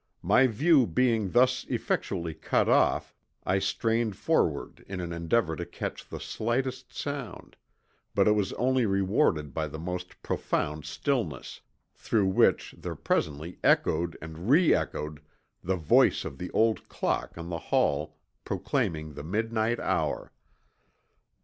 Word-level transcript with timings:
My 0.23 0.47
view 0.47 0.87
being 0.87 1.29
thus 1.29 1.63
effectually 1.69 2.33
cut 2.33 2.67
off 2.67 3.13
I 3.43 3.59
strained 3.59 4.15
forward 4.15 4.83
in 4.87 4.99
an 4.99 5.13
endeavor 5.13 5.55
to 5.55 5.63
catch 5.63 6.09
the 6.09 6.19
slightest 6.19 6.91
sound, 6.91 7.55
but 8.15 8.25
was 8.33 8.51
only 8.53 8.87
rewarded 8.87 9.53
by 9.53 9.67
the 9.67 9.77
most 9.77 10.23
profound 10.23 10.85
stillness, 10.85 11.61
through 11.93 12.25
which 12.25 12.73
there 12.75 12.95
presently 12.95 13.59
echoed 13.63 14.17
and 14.23 14.49
re 14.49 14.73
echoed 14.73 15.21
the 15.63 15.77
voice 15.77 16.25
of 16.25 16.39
the 16.39 16.49
old 16.49 16.89
clock 16.89 17.37
in 17.37 17.49
the 17.49 17.59
hall 17.69 18.17
proclaiming 18.43 19.13
the 19.13 19.23
midnight 19.23 19.79
hour. 19.79 20.31